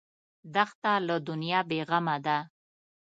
[0.53, 2.37] دښته له دنیا بېغمه ده.